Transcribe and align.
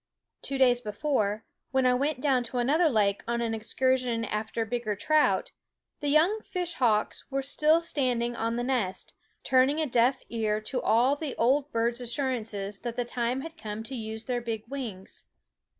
Two 0.41 0.57
days 0.57 0.81
before, 0.81 1.45
when 1.69 1.85
I 1.85 1.93
went 1.93 2.19
down 2.21 2.41
to 2.45 2.57
another 2.57 2.89
lake 2.89 3.21
on 3.27 3.39
an 3.39 3.53
excursion 3.53 4.25
after 4.25 4.65
bigger 4.65 4.95
trout, 4.95 5.51
the 5.99 6.07
young 6.07 6.39
fishhawks 6.41 7.25
were 7.29 7.43
still 7.43 7.79
standing 7.79 8.35
on 8.35 8.55
the 8.55 8.63
nest, 8.63 9.13
turning 9.43 9.79
a 9.79 9.85
deaf 9.85 10.23
ear 10.29 10.59
to 10.59 10.81
all 10.81 11.15
the 11.15 11.35
old 11.35 11.71
birds' 11.71 12.01
assurances 12.01 12.79
that 12.79 12.95
the 12.95 13.05
time 13.05 13.41
had 13.41 13.55
come 13.55 13.83
to 13.83 13.95
use 13.95 14.23
their 14.23 14.41
big 14.41 14.63
wings. 14.67 15.25